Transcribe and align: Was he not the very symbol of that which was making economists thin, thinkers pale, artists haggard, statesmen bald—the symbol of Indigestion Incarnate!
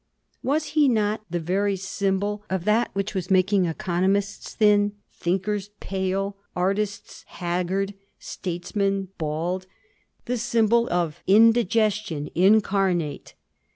Was 0.41 0.65
he 0.73 0.87
not 0.89 1.21
the 1.29 1.39
very 1.39 1.75
symbol 1.75 2.43
of 2.49 2.65
that 2.65 2.89
which 2.93 3.13
was 3.13 3.29
making 3.29 3.67
economists 3.67 4.55
thin, 4.55 4.93
thinkers 5.13 5.69
pale, 5.79 6.37
artists 6.55 7.23
haggard, 7.27 7.93
statesmen 8.17 9.09
bald—the 9.19 10.37
symbol 10.39 10.89
of 10.91 11.21
Indigestion 11.27 12.31
Incarnate! 12.33 13.35